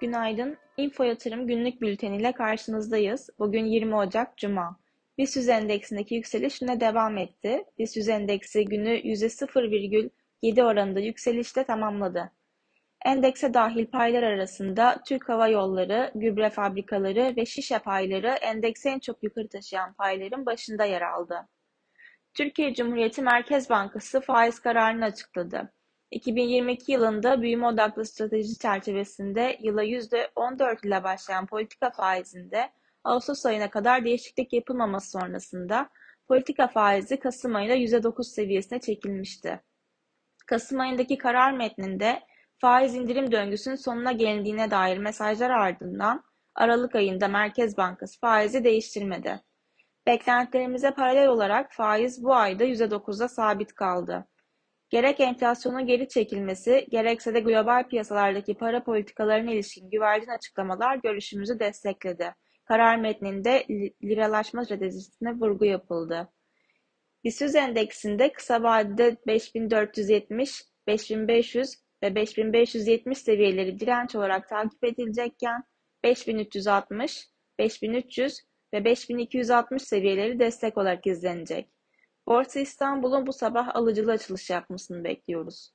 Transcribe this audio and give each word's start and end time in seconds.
Günaydın. 0.00 0.56
Info 0.76 1.04
Yatırım 1.04 1.46
günlük 1.46 1.80
bülteniyle 1.80 2.32
karşınızdayız. 2.32 3.30
Bugün 3.38 3.64
20 3.64 3.96
Ocak 3.96 4.36
Cuma. 4.36 4.76
BIST 5.18 5.48
endeksindeki 5.48 6.14
yükseliş 6.14 6.62
yine 6.62 6.80
devam 6.80 7.18
etti. 7.18 7.64
BIST 7.78 8.08
endeksi 8.08 8.64
günü 8.64 8.90
%0,7 8.90 10.62
oranında 10.62 11.00
yükselişle 11.00 11.64
tamamladı. 11.64 12.32
Endekse 13.04 13.54
dahil 13.54 13.86
paylar 13.86 14.22
arasında 14.22 15.02
Türk 15.06 15.28
Hava 15.28 15.48
Yolları, 15.48 16.12
gübre 16.14 16.50
fabrikaları 16.50 17.34
ve 17.36 17.46
şişe 17.46 17.78
payları 17.78 18.28
endeksi 18.28 18.88
en 18.88 18.98
çok 18.98 19.22
yukarı 19.22 19.48
taşıyan 19.48 19.92
payların 19.92 20.46
başında 20.46 20.84
yer 20.84 21.02
aldı. 21.02 21.48
Türkiye 22.38 22.74
Cumhuriyeti 22.74 23.22
Merkez 23.22 23.70
Bankası 23.70 24.20
faiz 24.20 24.60
kararını 24.60 25.04
açıkladı. 25.04 25.72
2022 26.10 26.92
yılında 26.92 27.42
büyüme 27.42 27.66
odaklı 27.66 28.04
strateji 28.04 28.58
çerçevesinde 28.58 29.58
yıla 29.62 29.84
%14 29.84 30.86
ile 30.86 31.04
başlayan 31.04 31.46
politika 31.46 31.90
faizinde 31.90 32.70
Ağustos 33.04 33.46
ayına 33.46 33.70
kadar 33.70 34.04
değişiklik 34.04 34.52
yapılmaması 34.52 35.10
sonrasında 35.10 35.90
politika 36.28 36.68
faizi 36.68 37.18
Kasım 37.18 37.54
ayında 37.54 37.74
%9 37.74 38.24
seviyesine 38.24 38.80
çekilmişti. 38.80 39.60
Kasım 40.46 40.80
ayındaki 40.80 41.18
karar 41.18 41.52
metninde 41.52 42.20
faiz 42.58 42.94
indirim 42.94 43.32
döngüsünün 43.32 43.76
sonuna 43.76 44.12
gelindiğine 44.12 44.70
dair 44.70 44.98
mesajlar 44.98 45.50
ardından 45.50 46.24
Aralık 46.54 46.94
ayında 46.94 47.28
Merkez 47.28 47.76
Bankası 47.76 48.20
faizi 48.20 48.64
değiştirmedi. 48.64 49.47
Beklentilerimize 50.08 50.90
paralel 50.90 51.28
olarak 51.28 51.72
faiz 51.72 52.24
bu 52.24 52.34
ayda 52.34 52.64
%9'da 52.64 53.28
sabit 53.28 53.74
kaldı. 53.74 54.26
Gerek 54.90 55.20
enflasyonun 55.20 55.86
geri 55.86 56.08
çekilmesi, 56.08 56.86
gerekse 56.90 57.34
de 57.34 57.40
global 57.40 57.88
piyasalardaki 57.88 58.54
para 58.54 58.84
politikalarına 58.84 59.52
ilişkin 59.52 59.90
güvercin 59.90 60.30
açıklamalar 60.30 60.96
görüşümüzü 60.96 61.58
destekledi. 61.58 62.34
Karar 62.64 62.96
metninde 62.96 63.66
liralaşma 64.04 64.64
stratejisine 64.64 65.32
vurgu 65.32 65.64
yapıldı. 65.64 66.28
BIST 67.24 67.54
endeksinde 67.56 68.32
kısa 68.32 68.62
vadede 68.62 69.16
5470, 69.26 70.62
5500 70.86 71.74
ve 72.02 72.14
5570 72.14 73.18
seviyeleri 73.18 73.80
direnç 73.80 74.14
olarak 74.14 74.48
takip 74.48 74.84
edilecekken 74.84 75.62
5360, 76.04 77.28
5300 77.58 78.47
ve 78.72 78.84
5260 78.84 79.82
seviyeleri 79.82 80.38
destek 80.38 80.78
olarak 80.78 81.06
izlenecek. 81.06 81.68
Borsa 82.26 82.60
İstanbul'un 82.60 83.26
bu 83.26 83.32
sabah 83.32 83.76
alıcılı 83.76 84.12
açılış 84.12 84.50
yapmasını 84.50 85.04
bekliyoruz. 85.04 85.72